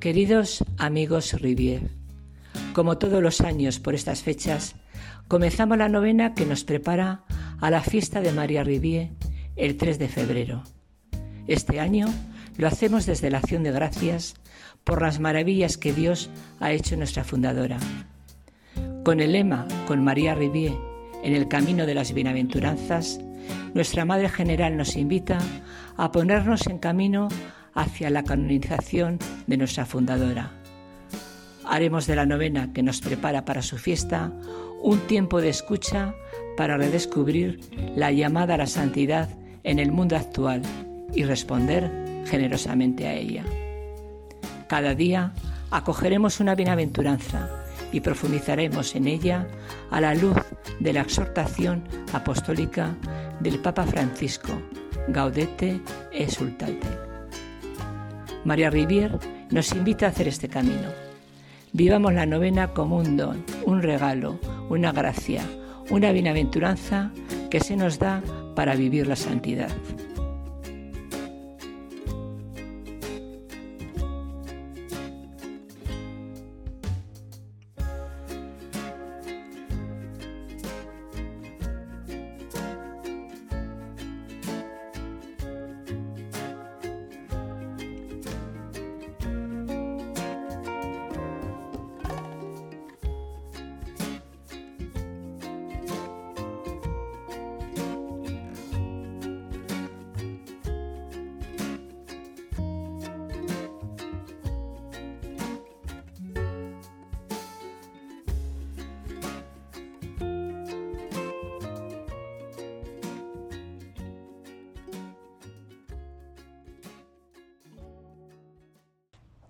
Queridos 0.00 0.64
amigos 0.78 1.38
Rivier, 1.42 1.90
como 2.72 2.96
todos 2.96 3.22
los 3.22 3.42
años 3.42 3.80
por 3.80 3.94
estas 3.94 4.22
fechas, 4.22 4.74
comenzamos 5.28 5.76
la 5.76 5.90
novena 5.90 6.32
que 6.32 6.46
nos 6.46 6.64
prepara 6.64 7.24
a 7.60 7.70
la 7.70 7.82
fiesta 7.82 8.22
de 8.22 8.32
María 8.32 8.64
Rivier 8.64 9.10
el 9.56 9.76
3 9.76 9.98
de 9.98 10.08
febrero. 10.08 10.62
Este 11.46 11.80
año 11.80 12.06
lo 12.56 12.66
hacemos 12.66 13.04
desde 13.04 13.28
la 13.28 13.38
acción 13.38 13.62
de 13.62 13.72
gracias 13.72 14.36
por 14.84 15.02
las 15.02 15.20
maravillas 15.20 15.76
que 15.76 15.92
Dios 15.92 16.30
ha 16.60 16.72
hecho 16.72 16.96
nuestra 16.96 17.22
fundadora. 17.22 17.76
Con 19.04 19.20
el 19.20 19.32
lema 19.32 19.68
Con 19.86 20.02
María 20.02 20.34
Rivier 20.34 20.72
en 21.22 21.34
el 21.34 21.46
camino 21.46 21.84
de 21.84 21.94
las 21.94 22.14
bienaventuranzas, 22.14 23.20
nuestra 23.74 24.06
Madre 24.06 24.30
General 24.30 24.78
nos 24.78 24.96
invita 24.96 25.38
a 25.98 26.10
ponernos 26.10 26.66
en 26.68 26.78
camino 26.78 27.28
hacia 27.74 28.10
la 28.10 28.24
canonización 28.24 29.18
de 29.46 29.56
nuestra 29.56 29.86
fundadora. 29.86 30.52
Haremos 31.64 32.06
de 32.06 32.16
la 32.16 32.26
novena 32.26 32.72
que 32.72 32.82
nos 32.82 33.00
prepara 33.00 33.44
para 33.44 33.62
su 33.62 33.78
fiesta 33.78 34.32
un 34.82 34.98
tiempo 35.00 35.40
de 35.40 35.50
escucha 35.50 36.14
para 36.56 36.76
redescubrir 36.76 37.60
la 37.94 38.10
llamada 38.10 38.54
a 38.54 38.58
la 38.58 38.66
santidad 38.66 39.28
en 39.62 39.78
el 39.78 39.92
mundo 39.92 40.16
actual 40.16 40.62
y 41.14 41.24
responder 41.24 41.90
generosamente 42.26 43.06
a 43.06 43.14
ella. 43.14 43.44
Cada 44.68 44.94
día 44.94 45.32
acogeremos 45.70 46.40
una 46.40 46.54
bienaventuranza 46.54 47.48
y 47.92 48.00
profundizaremos 48.00 48.94
en 48.94 49.08
ella 49.08 49.46
a 49.90 50.00
la 50.00 50.14
luz 50.14 50.36
de 50.78 50.92
la 50.92 51.00
exhortación 51.00 51.84
apostólica 52.12 52.94
del 53.40 53.58
Papa 53.58 53.84
Francisco, 53.84 54.52
Gaudete 55.08 55.80
e. 56.12 57.09
María 58.44 58.70
Rivier 58.70 59.18
nos 59.50 59.72
invita 59.72 60.06
a 60.06 60.08
hacer 60.10 60.28
este 60.28 60.48
camino. 60.48 60.88
Vivamos 61.72 62.14
la 62.14 62.26
novena 62.26 62.68
como 62.68 62.96
un 62.96 63.16
don, 63.16 63.44
un 63.66 63.82
regalo, 63.82 64.38
una 64.68 64.92
gracia, 64.92 65.42
una 65.90 66.10
bienaventuranza 66.12 67.12
que 67.50 67.60
se 67.60 67.76
nos 67.76 67.98
da 67.98 68.22
para 68.56 68.74
vivir 68.74 69.06
la 69.06 69.16
santidad. 69.16 69.70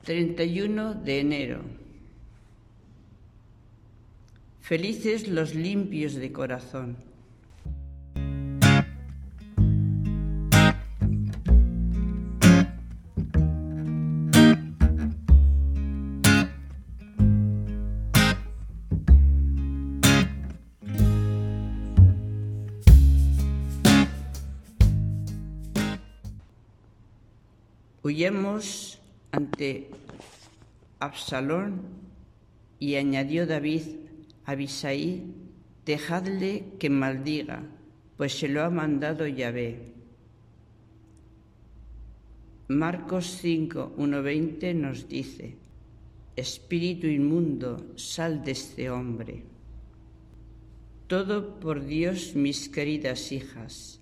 31 0.05 0.95
de 0.95 1.21
enero. 1.21 1.61
Felices 4.61 5.29
los 5.29 5.55
limpios 5.55 6.15
de 6.15 6.33
corazón. 6.33 6.97
Huyemos 28.03 29.00
ante 29.33 29.91
Absalón 30.99 31.83
y 32.79 32.97
añadió 32.97 33.47
David 33.47 33.83
a 34.45 34.55
Bisaí, 34.55 35.35
dejadle 35.85 36.65
que 36.79 36.91
maldiga, 36.91 37.63
pues 38.17 38.39
se 38.39 38.49
lo 38.49 38.63
ha 38.63 38.71
mandado 38.71 39.27
Yahvé. 39.27 39.93
Marcos 42.69 43.39
5, 43.41 43.95
1-20 43.97 44.75
nos 44.75 45.09
dice, 45.09 45.57
Espíritu 46.37 47.07
inmundo, 47.07 47.93
sal 47.97 48.45
de 48.45 48.53
este 48.53 48.89
hombre. 48.91 49.43
Todo 51.07 51.59
por 51.59 51.85
Dios, 51.85 52.37
mis 52.37 52.69
queridas 52.69 53.33
hijas. 53.33 54.01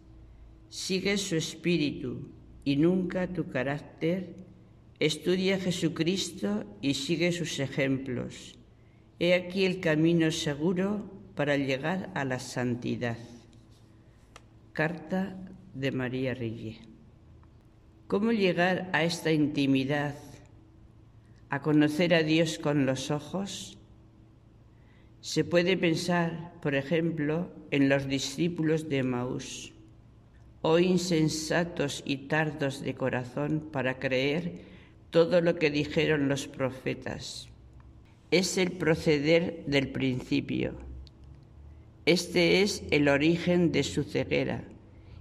Sigue 0.69 1.17
su 1.17 1.37
espíritu 1.37 2.29
y 2.65 2.77
nunca 2.77 3.27
tu 3.27 3.49
carácter 3.49 4.37
Estudia 5.01 5.57
a 5.57 5.61
Jesucristo 5.61 6.65
y 6.83 6.95
sigue 6.95 7.31
sus 7.31 7.61
ejemplos. 7.61 8.59
He 9.21 9.33
aquí 9.35 9.65
el 9.65 9.79
camino 9.79 10.33
seguro 10.33 11.09
para 11.37 11.57
llegar 11.57 12.11
a 12.15 12.25
la 12.25 12.41
santidad. 12.41 13.17
Carta 14.73 15.37
de 15.73 15.93
María 15.93 16.35
Rille. 16.35 16.81
¿Cómo 18.09 18.33
llegar 18.33 18.91
a 18.93 19.05
esta 19.05 19.31
intimidad, 19.31 20.17
a 21.49 21.63
conocer 21.63 22.13
a 22.13 22.25
Dios 22.25 22.59
con 22.59 22.85
los 22.85 23.13
ojos? 23.13 23.79
Se 25.21 25.45
puede 25.45 25.77
pensar, 25.77 26.55
por 26.61 26.75
ejemplo, 26.75 27.53
en 27.71 27.89
los 27.89 28.09
discípulos 28.09 28.89
de 28.89 29.05
Maús, 29.05 29.73
o 30.63 30.71
oh 30.71 30.79
insensatos 30.81 32.03
y 32.05 32.29
tardos 32.29 32.81
de 32.81 32.95
corazón 32.95 33.69
para 33.71 34.01
creer 34.01 34.78
todo 35.11 35.41
lo 35.41 35.57
que 35.57 35.71
dijeron 35.71 36.29
los 36.29 36.49
profetas. 36.49 37.49
Es 38.31 38.59
el 38.59 38.73
proceder 38.73 39.65
del 39.67 39.89
principio. 39.89 40.75
Este 42.05 42.63
es 42.63 42.83
el 42.91 43.09
origen 43.09 43.73
de 43.73 43.83
su 43.83 44.05
ceguera, 44.05 44.65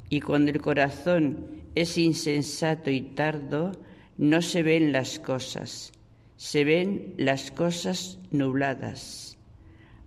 y 0.10 0.22
cuando 0.22 0.52
el 0.52 0.62
corazón 0.62 1.46
es 1.76 1.98
insensato 1.98 2.90
y 2.90 3.02
tardo, 3.02 3.74
no 4.18 4.42
se 4.42 4.64
ven 4.64 4.92
las 4.92 5.20
cosas, 5.20 5.92
se 6.38 6.64
ven 6.64 7.14
las 7.18 7.52
cosas 7.52 8.20
nubladas. 8.32 9.38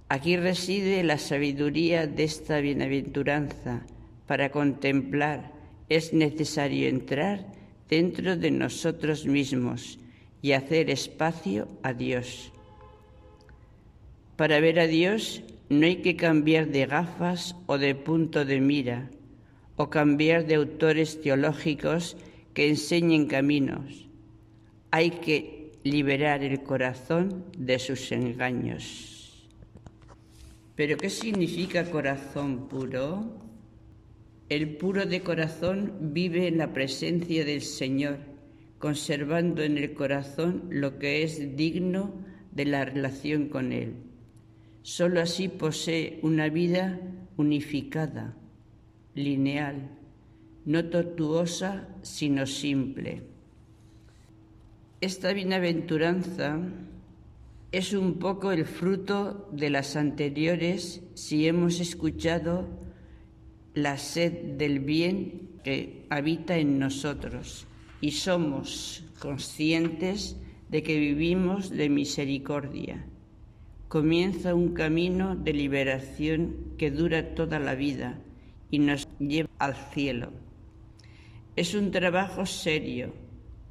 Aquí 0.09 0.37
reside 0.37 1.05
la 1.05 1.19
sabiduría 1.19 2.07
de 2.09 2.25
esta 2.25 2.61
bienaventuranza. 2.61 3.87
Para 4.27 4.51
contemplar 4.51 5.53
es 5.89 6.13
necesario 6.13 6.89
entrar 6.89 7.47
dentro 7.91 8.37
de 8.37 8.51
nosotros 8.53 9.27
mismos 9.27 9.99
y 10.41 10.53
hacer 10.53 10.89
espacio 10.89 11.69
a 11.83 11.93
Dios. 11.93 12.53
Para 14.37 14.61
ver 14.61 14.79
a 14.79 14.87
Dios 14.87 15.43
no 15.69 15.85
hay 15.85 15.97
que 15.97 16.17
cambiar 16.17 16.69
de 16.69 16.87
gafas 16.87 17.57
o 17.67 17.77
de 17.77 17.95
punto 17.95 18.45
de 18.45 18.61
mira 18.61 19.11
o 19.77 19.91
cambiar 19.91 20.47
de 20.47 20.55
autores 20.55 21.21
teológicos 21.21 22.17
que 22.55 22.69
enseñen 22.69 23.27
caminos. 23.27 24.07
Hay 24.91 25.11
que 25.11 25.73
liberar 25.85 26.43
el 26.43 26.63
corazón 26.63 27.45
de 27.57 27.79
sus 27.79 28.13
engaños. 28.13 29.49
¿Pero 30.77 30.97
qué 30.97 31.11
significa 31.11 31.91
corazón 31.91 32.69
puro? 32.69 33.50
El 34.51 34.77
puro 34.79 35.07
de 35.07 35.23
corazón 35.23 36.13
vive 36.13 36.49
en 36.49 36.59
la 36.59 36.73
presencia 36.73 37.45
del 37.45 37.63
Señor, 37.63 38.19
conservando 38.81 39.63
en 39.63 39.79
el 39.79 39.95
corazón 39.95 40.65
lo 40.71 40.99
que 40.99 41.23
es 41.23 41.57
digno 41.57 42.15
de 42.51 42.65
la 42.65 42.85
relación 42.85 43.47
con 43.47 43.71
Él. 43.71 43.95
Solo 44.83 45.21
así 45.21 45.47
posee 45.47 46.19
una 46.23 46.49
vida 46.49 46.99
unificada, 47.37 48.35
lineal, 49.15 49.89
no 50.65 50.85
tortuosa, 50.87 51.87
sino 52.03 52.45
simple. 52.45 53.23
Esta 55.01 55.33
bienaventuranza 55.33 56.59
es 57.71 57.93
un 57.93 58.15
poco 58.15 58.51
el 58.51 58.65
fruto 58.65 59.49
de 59.53 59.71
las 59.71 59.95
anteriores 59.95 61.03
si 61.15 61.47
hemos 61.47 61.79
escuchado 61.79 62.90
la 63.75 63.99
sed 63.99 64.33
del 64.57 64.81
bien 64.81 65.61
que 65.63 66.07
habita 66.11 66.59
en 66.59 66.79
nosotros 66.79 67.67
y 68.01 68.13
somos 68.13 69.05
conscientes 69.19 70.37
de 70.71 70.83
que 70.83 70.99
vivimos 70.99 71.71
de 71.71 71.89
misericordia. 71.89 73.05
Comienza 73.89 74.55
un 74.55 74.73
camino 74.73 75.37
de 75.37 75.53
liberación 75.53 76.75
que 76.79 76.91
dura 76.91 77.35
toda 77.35 77.59
la 77.59 77.75
vida 77.75 78.21
y 78.71 78.79
nos 78.79 79.09
lleva 79.19 79.51
al 79.59 79.75
cielo. 79.75 80.31
Es 81.57 81.75
un 81.75 81.91
trabajo 81.91 82.47
serio, 82.47 83.13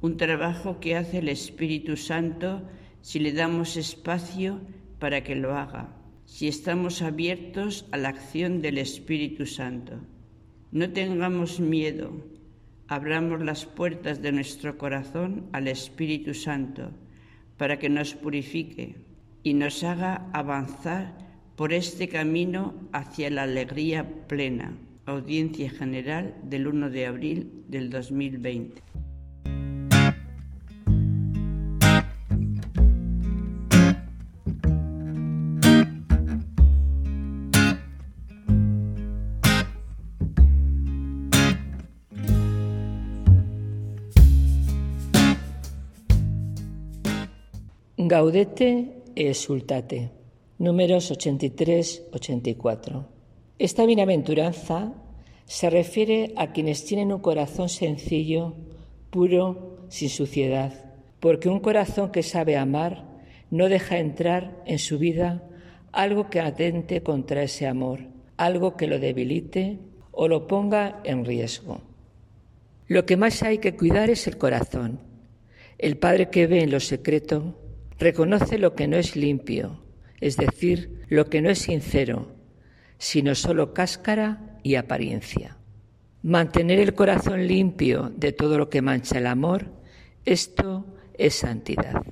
un 0.02 0.16
trabajo 0.16 0.78
que 0.78 0.96
hace 0.96 1.18
el 1.18 1.28
Espíritu 1.28 1.96
Santo 1.96 2.62
si 3.00 3.18
le 3.18 3.32
damos 3.32 3.76
espacio 3.76 4.60
para 4.98 5.24
que 5.24 5.34
lo 5.34 5.56
haga, 5.56 5.96
si 6.30 6.46
estamos 6.46 7.02
abiertos 7.02 7.86
a 7.90 7.96
la 7.96 8.10
acción 8.10 8.62
del 8.62 8.78
Espíritu 8.78 9.46
Santo. 9.46 9.94
No 10.70 10.88
tengamos 10.90 11.58
miedo, 11.58 12.12
abramos 12.86 13.42
las 13.42 13.66
puertas 13.66 14.22
de 14.22 14.30
nuestro 14.30 14.78
corazón 14.78 15.48
al 15.50 15.66
Espíritu 15.66 16.32
Santo 16.32 16.92
para 17.56 17.80
que 17.80 17.88
nos 17.88 18.14
purifique 18.14 18.94
y 19.42 19.54
nos 19.54 19.82
haga 19.82 20.30
avanzar 20.32 21.18
por 21.56 21.72
este 21.72 22.08
camino 22.08 22.74
hacia 22.92 23.28
la 23.28 23.42
alegría 23.42 24.08
plena. 24.28 24.72
Audiencia 25.06 25.68
General 25.68 26.36
del 26.44 26.68
1 26.68 26.90
de 26.90 27.06
abril 27.06 27.64
del 27.66 27.90
2020. 27.90 28.89
Gaudete 48.08 49.04
e 49.14 49.28
exultate. 49.28 50.08
Números 50.56 51.12
83-84. 51.12 53.04
Esta 53.58 53.84
bienaventuranza 53.84 54.94
se 55.44 55.68
refiere 55.68 56.32
a 56.36 56.50
quienes 56.52 56.86
tienen 56.86 57.12
un 57.12 57.20
corazón 57.20 57.68
sencillo, 57.68 58.54
puro, 59.10 59.84
sin 59.90 60.08
suciedad, 60.08 60.94
porque 61.20 61.50
un 61.50 61.60
corazón 61.60 62.10
que 62.10 62.22
sabe 62.22 62.56
amar 62.56 63.04
no 63.50 63.68
deja 63.68 63.98
entrar 63.98 64.62
en 64.64 64.78
su 64.78 64.98
vida 64.98 65.46
algo 65.92 66.30
que 66.30 66.40
atente 66.40 67.02
contra 67.02 67.42
ese 67.42 67.66
amor, 67.66 68.00
algo 68.38 68.78
que 68.78 68.86
lo 68.86 68.98
debilite 68.98 69.78
o 70.10 70.26
lo 70.26 70.46
ponga 70.46 71.02
en 71.04 71.26
riesgo. 71.26 71.82
Lo 72.88 73.04
que 73.04 73.18
más 73.18 73.42
hay 73.42 73.58
que 73.58 73.76
cuidar 73.76 74.08
es 74.08 74.26
el 74.26 74.38
corazón. 74.38 75.00
El 75.76 75.98
Padre 75.98 76.30
que 76.30 76.46
ve 76.46 76.62
en 76.62 76.70
lo 76.70 76.80
secreto 76.80 77.59
Reconoce 78.00 78.56
lo 78.56 78.74
que 78.74 78.88
no 78.88 78.96
es 78.96 79.14
limpio, 79.14 79.78
es 80.22 80.38
decir, 80.38 81.04
lo 81.10 81.26
que 81.26 81.42
no 81.42 81.50
es 81.50 81.58
sincero, 81.58 82.34
sino 82.96 83.34
solo 83.34 83.74
cáscara 83.74 84.58
y 84.62 84.76
apariencia. 84.76 85.58
Mantener 86.22 86.80
el 86.80 86.94
corazón 86.94 87.46
limpio 87.46 88.10
de 88.16 88.32
todo 88.32 88.56
lo 88.56 88.70
que 88.70 88.80
mancha 88.80 89.18
el 89.18 89.26
amor, 89.26 89.66
esto 90.24 90.86
es 91.18 91.34
santidad. 91.34 92.02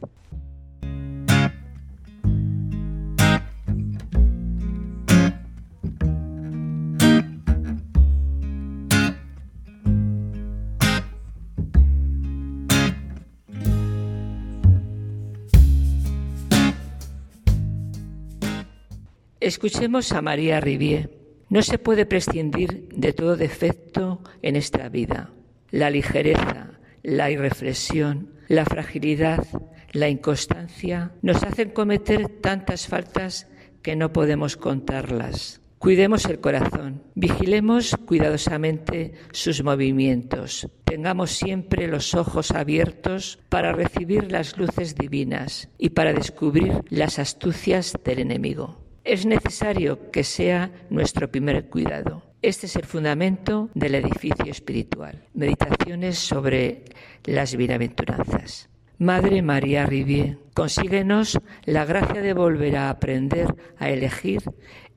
Escuchemos 19.48 20.12
a 20.12 20.20
María 20.20 20.60
Rivier. 20.60 21.08
No 21.48 21.62
se 21.62 21.78
puede 21.78 22.04
prescindir 22.04 22.86
de 22.90 23.14
todo 23.14 23.34
defecto 23.34 24.20
en 24.42 24.56
esta 24.56 24.90
vida. 24.90 25.32
La 25.70 25.88
ligereza, 25.88 26.78
la 27.02 27.30
irreflexión, 27.30 28.34
la 28.48 28.66
fragilidad, 28.66 29.46
la 29.92 30.10
inconstancia 30.10 31.12
nos 31.22 31.42
hacen 31.44 31.70
cometer 31.70 32.28
tantas 32.28 32.88
faltas 32.88 33.48
que 33.80 33.96
no 33.96 34.12
podemos 34.12 34.58
contarlas. 34.58 35.62
Cuidemos 35.78 36.26
el 36.26 36.40
corazón, 36.40 37.02
vigilemos 37.14 37.96
cuidadosamente 38.04 39.14
sus 39.32 39.64
movimientos, 39.64 40.68
tengamos 40.84 41.30
siempre 41.30 41.86
los 41.88 42.12
ojos 42.14 42.50
abiertos 42.50 43.38
para 43.48 43.72
recibir 43.72 44.30
las 44.30 44.58
luces 44.58 44.94
divinas 44.94 45.70
y 45.78 45.88
para 45.88 46.12
descubrir 46.12 46.84
las 46.90 47.18
astucias 47.18 47.94
del 48.04 48.18
enemigo 48.18 48.87
es 49.08 49.24
necesario 49.24 50.10
que 50.10 50.22
sea 50.22 50.70
nuestro 50.90 51.30
primer 51.30 51.68
cuidado. 51.70 52.22
Este 52.42 52.66
es 52.66 52.76
el 52.76 52.84
fundamento 52.84 53.70
del 53.74 53.94
edificio 53.94 54.50
espiritual. 54.50 55.24
Meditaciones 55.32 56.18
sobre 56.18 56.84
las 57.24 57.56
bienaventuranzas. 57.56 58.68
Madre 58.98 59.40
María 59.40 59.86
Rivier, 59.86 60.38
consíguenos 60.52 61.38
la 61.64 61.86
gracia 61.86 62.20
de 62.20 62.34
volver 62.34 62.76
a 62.76 62.90
aprender 62.90 63.54
a 63.78 63.88
elegir 63.88 64.42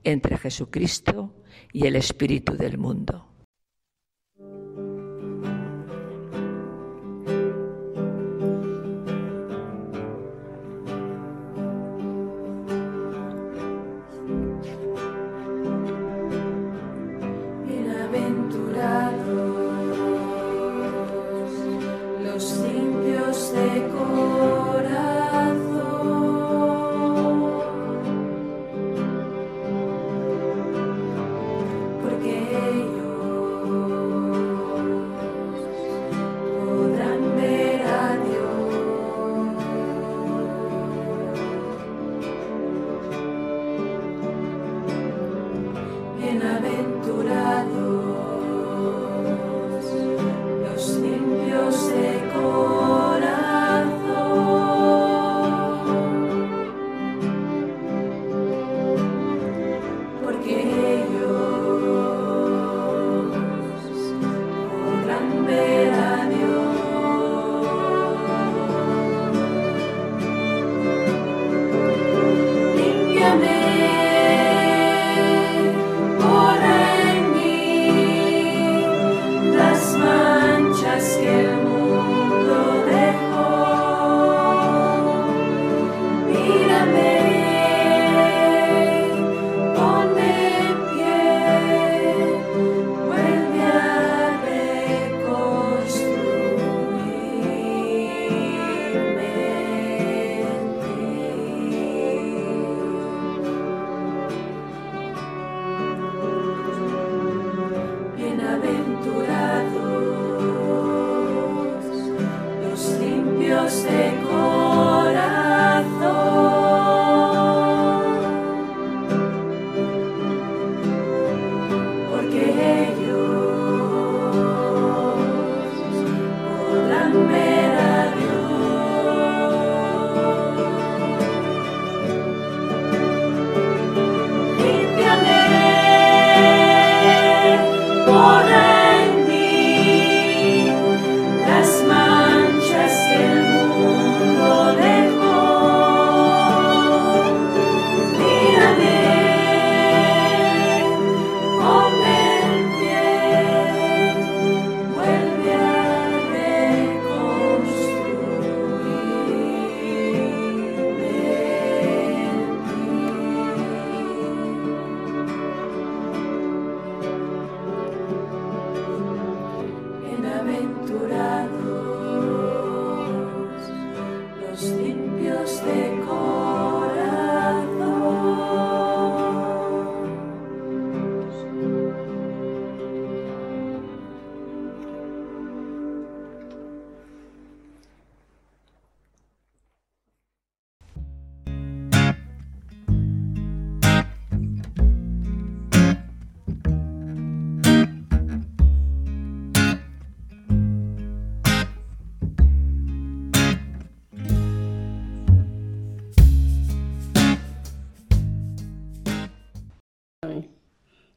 entre 0.04 0.36
Jesucristo 0.36 1.34
y 1.72 1.86
el 1.86 1.96
Espíritu 1.96 2.56
del 2.56 2.76
mundo. 2.76 3.31
secos. 23.32 24.61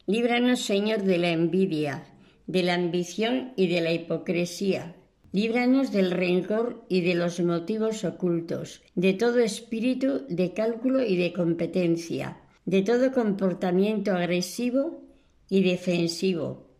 Líbranos, 0.06 0.60
Señor, 0.60 1.02
de 1.02 1.18
la 1.18 1.30
envidia, 1.30 2.04
de 2.46 2.62
la 2.62 2.74
ambición 2.74 3.52
y 3.56 3.66
de 3.66 3.80
la 3.80 3.92
hipocresía. 3.92 4.94
Líbranos 5.32 5.92
del 5.92 6.12
rencor 6.12 6.84
y 6.88 7.00
de 7.00 7.14
los 7.14 7.40
motivos 7.40 8.04
ocultos, 8.04 8.82
de 8.94 9.12
todo 9.12 9.38
espíritu 9.40 10.22
de 10.28 10.54
cálculo 10.54 11.02
y 11.02 11.16
de 11.16 11.32
competencia, 11.32 12.40
de 12.64 12.82
todo 12.82 13.12
comportamiento 13.12 14.12
agresivo 14.12 15.02
y 15.48 15.62
defensivo, 15.62 16.70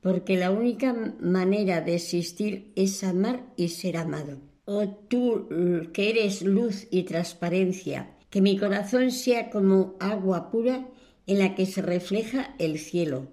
porque 0.00 0.36
la 0.36 0.50
única 0.50 1.14
manera 1.20 1.80
de 1.80 1.96
existir 1.96 2.72
es 2.76 3.02
amar 3.04 3.52
y 3.56 3.68
ser 3.68 3.96
amado. 3.96 4.38
Oh 4.64 4.88
tú 4.88 5.48
que 5.92 6.10
eres 6.10 6.42
luz 6.42 6.86
y 6.90 7.02
transparencia, 7.02 8.16
que 8.30 8.40
mi 8.40 8.56
corazón 8.56 9.10
sea 9.10 9.50
como 9.50 9.94
agua 10.00 10.50
pura 10.50 10.88
en 11.26 11.38
la 11.38 11.54
que 11.54 11.66
se 11.66 11.82
refleja 11.82 12.54
el 12.58 12.78
cielo, 12.78 13.28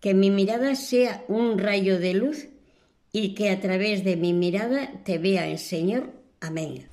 que 0.00 0.14
mi 0.14 0.30
mirada 0.30 0.74
sea 0.74 1.24
un 1.28 1.58
rayo 1.58 1.98
de 1.98 2.14
luz 2.14 2.48
y 3.12 3.34
que 3.34 3.50
a 3.50 3.60
través 3.60 4.04
de 4.04 4.16
mi 4.16 4.32
mirada 4.32 5.02
te 5.04 5.18
vea 5.18 5.48
el 5.48 5.58
Señor. 5.58 6.12
Amén. 6.40 6.86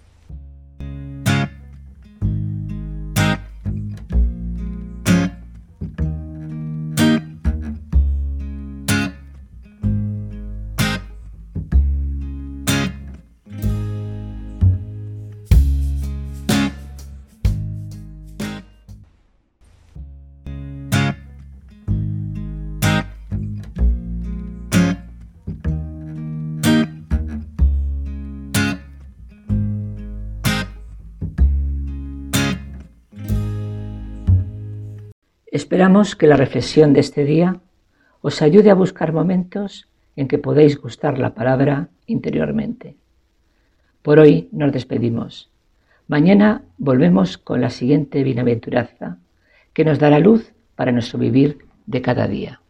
Esperamos 35.58 36.16
que 36.16 36.28
la 36.28 36.38
reflexión 36.38 36.94
de 36.94 37.00
este 37.00 37.26
día 37.26 37.62
os 38.22 38.44
ayude 38.44 38.70
a 38.70 38.76
buscar 38.76 39.12
momentos 39.12 39.90
en 40.16 40.28
que 40.28 40.38
podáis 40.38 40.78
gustar 40.78 41.18
la 41.18 41.34
palabra 41.34 41.90
interiormente. 42.06 42.96
Por 44.04 44.20
hoy 44.20 44.50
nos 44.52 44.72
despedimos. 44.72 45.50
Mañana 46.08 46.62
volvemos 46.78 47.40
con 47.40 47.60
la 47.60 47.72
siguiente 47.72 48.22
bienaventuranza 48.22 49.18
que 49.74 49.84
nos 49.84 49.98
dará 49.98 50.20
luz 50.20 50.54
para 50.76 50.92
nuestro 50.92 51.18
vivir 51.18 51.58
de 51.88 52.04
cada 52.04 52.28
día. 52.28 52.62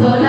Alabemos 0.00 0.27